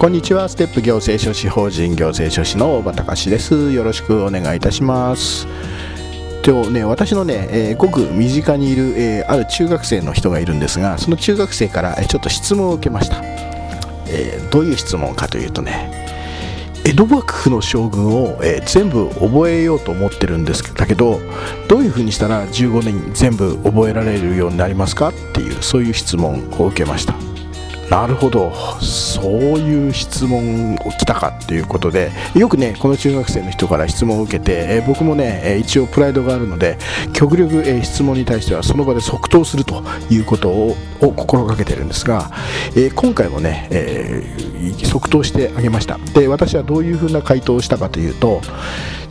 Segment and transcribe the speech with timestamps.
[0.00, 0.48] こんにちは。
[0.48, 3.70] ステップ行政書士法人行政書士の大場隆です。
[3.70, 5.46] よろしくお願いいたします。
[6.42, 13.20] 今日ね私のね、えー、ごく身近にいる、えー、ある中学生の人がいるんですがその中学生から、え、ちょっと質問を受けました、
[14.08, 15.92] えどういう質問かというとね
[16.86, 21.20] 江戸幕府の将軍を、え全部覚えようと思ってるんですだけど
[21.68, 25.10] どういうふうにしたら15年全部覚えられるようになりますか？
[25.10, 27.29] っていうそういう質問を受けました。
[27.90, 28.52] なるほど。
[28.80, 36.78] そういう質問を来たかっていうことでよくねこの中学生の人から質問を受けて、えー、僕もね一応プライドがあるので
[37.12, 42.30] 極力、えー、質問に対してはその場で即答するということを心がけてるんですが、
[42.76, 44.22] えー、今回もね、え
[44.84, 45.98] 即答してあげました。
[46.14, 48.40] で私はどういうふうな回答をしたかというと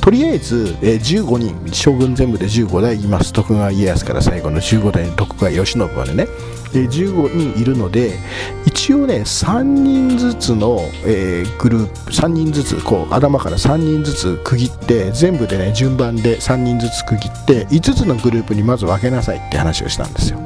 [0.00, 6.26] とりあえず、え15人将軍全部で15代います徳川家康から最後の15代の徳川慶喜までね。
[6.74, 8.18] え15人いるので
[8.66, 20.38] 一応ね3人ずつの、えー、グループ3人ずつこう頭から3人ずつ区切って全部でね順番で3人ずつ区切って5つのグループにまず分けなさいって話をしたんですよ。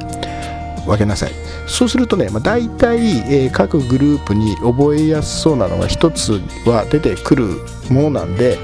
[0.87, 1.33] 分けなさい。
[1.66, 7.44] そうするとね、まあ、大体、えー、各グループに覚えやすそうなのが1つは出てくる
[7.88, 8.59] ものなんで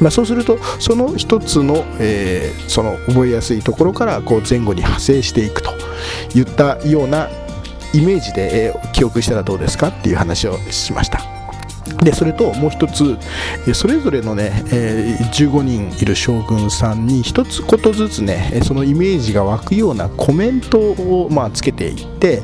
[0.00, 5.70] まあ、そうするとその一つの,、えー、その覚えやすいところからこう前後に派生していくと
[6.34, 7.28] いったような
[7.94, 11.35] イメージで、えー、記憶したらどうですかっていう話をしました。
[12.02, 13.16] でそれともう一つ
[13.74, 22.42] それぞれのね、え、15人いる将軍さんに一つことずつねそのイメージが湧くようなコメントを、まあ、つけていって、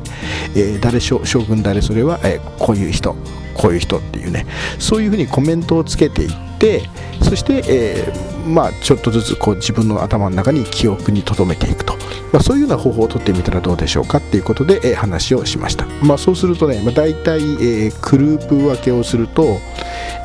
[0.55, 3.15] えー、誰将軍誰それは、え、こういう人
[3.55, 4.45] こういう人っていうね
[4.79, 6.89] そういうふうにコメントをつけていって
[7.21, 8.13] そして、え、
[8.47, 11.95] まあ、ちょっとずつこう自分の頭の中に記憶に留めていくと、
[12.33, 19.59] まあ、そういうような方法をとってみたらどうでしょうかっていうことで、えー、話をしました、まあ、そうするとね、まあ、大体、えー、グループ分けをすると、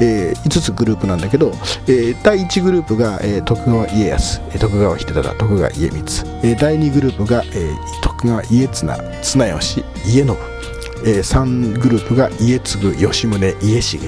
[0.01, 1.53] えー、5つグループなんだけど、
[1.87, 6.01] えー、第1グループが、えー、徳川家康、徳川秀忠徳川家光、
[6.43, 10.37] えー、第2グループが、えー、徳川家綱綱吉家信
[11.05, 13.99] えー、3グループが家継吉宗家重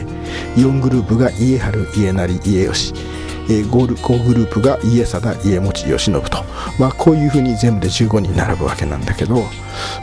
[0.56, 3.19] 4グループが家治家成家吉。
[3.48, 6.44] え 5, 5グループが家貞家持慶喜と、
[6.78, 9.42] まあ、こういうふうに全部で15人並ぶわけなんだけど、ま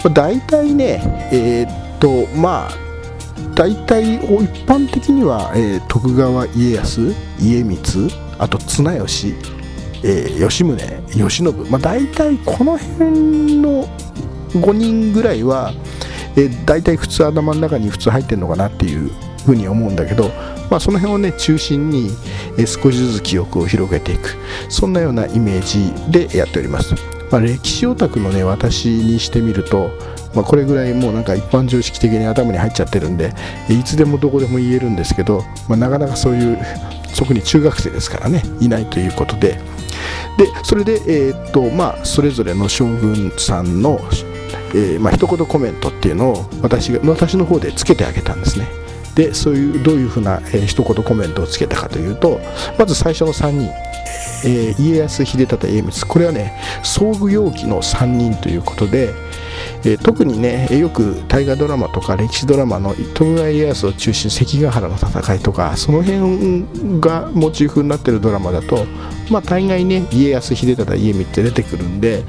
[0.06, 2.88] あ、大体ねえー、っとまあ
[3.56, 4.22] 大体一
[4.66, 7.78] 般的には、えー、徳川家康家光
[8.38, 9.34] あと綱吉、
[10.04, 10.76] えー、吉宗
[11.08, 13.88] 慶喜、まあ、大体この辺の
[14.54, 15.74] 5人ぐらいは、
[16.38, 19.12] え大体普通頭の中に普通入ってるのかなっていう
[19.46, 20.30] ふうに思うんだけど、
[20.70, 22.12] まあ、その辺をね中心に、
[22.66, 24.36] 少しずつ記憶を広げていく。
[24.70, 26.94] そんなようなイメージでやっております、
[27.32, 29.92] まあ、歴史オタクのね私にしてみると
[30.36, 33.34] まあ、これぐらいもうなんか一般常識的に頭に入っちゃってるんで
[33.70, 36.60] いつでもどこでも言えるんですけど、まあ、なかなかそういう
[37.18, 39.60] 特に中学生ですからねいないということで。
[40.38, 44.00] でそれで、えー、っとまあ、それぞれの将軍さんの
[44.74, 48.68] えー、まあ、一言コメントっていうのを私が私の方でつけてあげたんですね。
[49.16, 52.40] でそういうどういうふうな、えー、一言コメントをつけたかというと
[52.78, 53.72] まず最初の3人、
[54.46, 56.06] えー、家康秀忠家光。
[56.08, 56.54] これはね
[56.84, 59.14] 創具容器の3人ということで、
[59.84, 68.86] えー、特にねよく大河ドラマとか歴史ドラマの徳川家康を中心関ヶ原の戦いとかその辺がモチーフになってるドラマだと
[69.30, 72.24] まあ大概ね家康秀忠家光って出てくるんで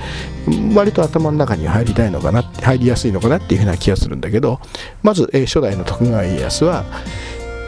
[0.74, 4.60] 割と頭の中に入りたいのかな入りやすいのかなっていうふうな気がするんだけど
[5.02, 6.84] まず、えー、初代の徳川家康は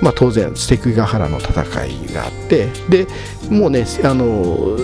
[0.03, 3.07] まあ、当然関ヶ原の戦いがあってで
[3.51, 4.79] もうねあの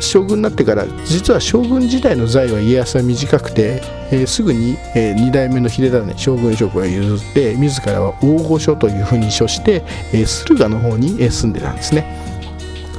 [0.00, 9.82] 将軍になってから実は将軍時代の在は家康は短くて、えー、すぐに、えー、2代目の秀忠に将軍職を譲って自らは大御所というふうに称して、
[10.12, 12.24] えー、駿河の方に、住んでたんですね。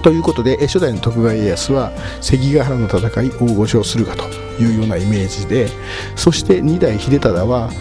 [0.03, 4.23] ということで初代の徳川家康は関ヶ原の戦い大御所するかと
[4.61, 5.67] いうようなイメージで
[6.15, 7.71] そして2代秀忠は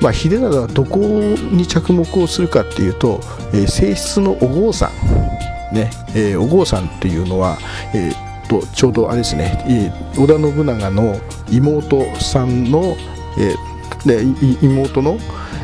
[0.00, 3.20] まあ、秀忠はどこに着目をするかっていうと、
[3.52, 4.90] えー、正室のお郷さ
[5.72, 7.58] ん、ねえー、お郷さんっていうのは、
[7.94, 11.16] えー、とちょうどあれですね、織田信長の
[11.48, 12.96] 妹さんの、
[13.38, 15.18] えー、で妹の、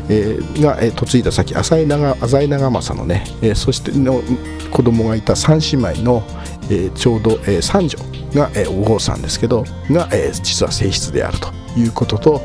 [0.09, 4.23] えー、が、えー、嫁いだ先浅井長浅井長政のね、えー、そしての
[4.71, 6.23] 子供がいた三姉妹の、
[6.71, 7.99] えー、ちょうど、えー、三女
[8.35, 12.41] が、えー、お坊さんですけどが、えー、実は正室であるということと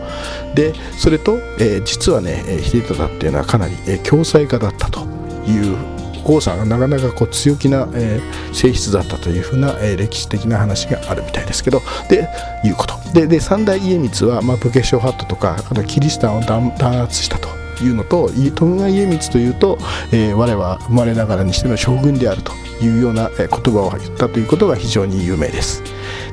[0.55, 5.01] でそれと、えー、実はね秀忠っていうのはかなり、えー、共済家だったと
[5.45, 12.27] いう王さんがなかなかこう強気な、えー、性質だったというふうな、えー、歴史的な話があるみたいですけどで
[12.63, 12.95] いうこと。
[13.13, 17.60] でで三代家光は、まあ、武家諸法度とかあとキリシタンを弾圧したと。
[17.83, 19.77] いうのと徳川家光というと、
[20.11, 25.83] えー、我は生まれながらにしての将軍であるというような言葉を言ったということが非常に有名です。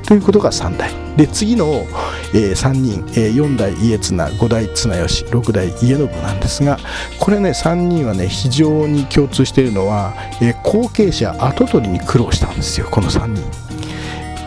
[0.05, 1.85] ということが3代で次の、
[2.33, 6.79] えー、3人、えー、4代家綱5代綱吉6代家信なんですが
[7.19, 13.68] これね3人はね非常に共通しているのは、えー、後継者跡取りに苦労したんですよこの3人。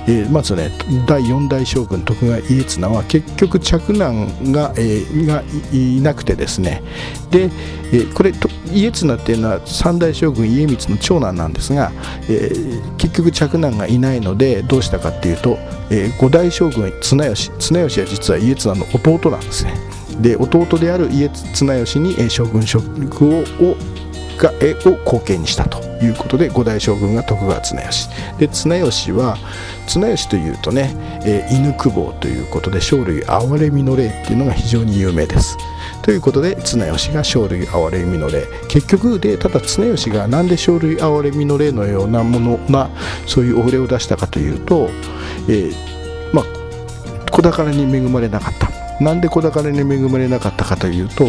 [0.06, 0.70] えー、まずね
[1.06, 6.82] 第4代将軍徳川家綱は結局嫡男が,、えー、がいなくてですね。
[7.30, 8.32] で、えー、これ
[8.72, 11.92] 家綱っていうのは3代将軍家光の長男なんですが、
[12.28, 15.58] えー、結局嫡男がいないのでどうしたかっていうと、
[15.90, 19.74] えー、5代将軍綱吉綱吉は実は家綱の弟なんですね。
[20.20, 22.86] で弟である家綱吉に将軍職
[23.26, 23.76] を
[24.42, 28.08] が絵を後継にしたということで五代将軍が徳川綱吉。
[28.38, 29.38] で綱吉は
[29.86, 30.94] 綱吉というとね、
[31.24, 35.56] えー、犬久保ということで生類憐れみの霊っていうのが非常に有名です。
[36.02, 38.48] ということで綱吉が生類憐れみの霊。
[38.68, 42.90] 結局でただ綱吉が何で生類憐れみの霊のようなものな
[43.26, 44.90] そういうお礼を出したかというと、
[45.48, 45.74] えー、
[46.32, 48.71] まあ子宝に恵まれなかった。
[49.00, 51.24] なんで子宝に恵まれなかったかというと、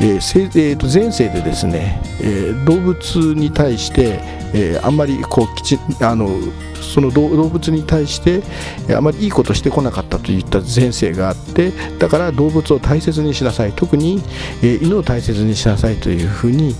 [0.00, 4.20] えーえー、と前世でですね、えー、動物に対して、
[4.54, 6.28] えー、あんまりこうきちあの
[6.80, 8.42] その動物に対して
[8.94, 13.72] あまりいいことしてこなかったといった前世があってだから動物を大切にしなさい。
[13.72, 14.22] 特に、
[14.62, 16.74] えー、犬を大切にしなさいというふうに、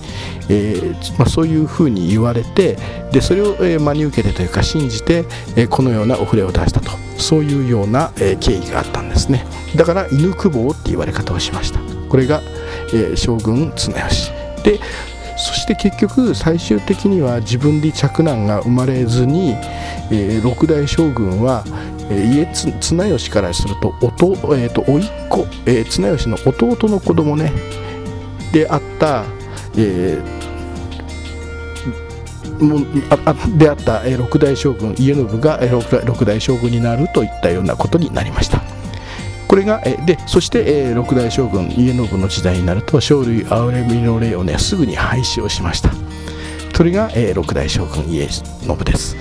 [0.49, 2.77] えーまあ、そういうふうに言われて
[3.11, 5.25] でそれを、えー、真に受けてというか信じて、
[5.55, 7.06] えー、このようなお触れを出したと。
[7.17, 9.45] そういうような、えー、経緯があったんですね。
[9.75, 11.79] だから犬久保って言われ方をしました。
[12.09, 12.41] これが、
[12.93, 14.31] えー、将軍綱吉。
[14.63, 14.79] で
[15.37, 19.51] そして結局最終的には自分で嫡男が生まれずに、
[20.11, 21.63] えー、六代将軍は、
[22.09, 22.45] えー、家
[22.81, 27.51] 綱吉からすると弟、えーと、甥っ子、えー、綱吉の弟の子供ね。
[28.51, 29.25] であった、
[29.77, 30.46] えー、
[32.59, 32.79] も
[33.09, 38.61] あであった、六代将軍家信が、えー、六代将軍になるといったようなことになりました。
[39.47, 45.91] これが、でそして、六代将軍家信の時代になると生類憐れみの礼をねすぐに廃止をしました
[46.75, 48.43] それが、六代将軍家信
[48.83, 49.15] です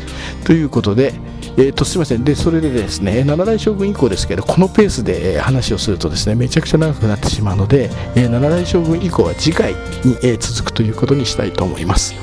[0.45, 1.15] ということで
[1.59, 9.73] えー、とすみませんでそれでですね7代将軍以降ですけどこのペースで、え話をするとですねめちゃくちゃ長くなってしまうので、え7代将軍以降は次回
[10.05, 12.15] に、え続くということにしたいと思います。